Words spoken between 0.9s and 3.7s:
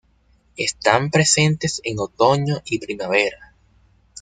presentes en otoño y primavera.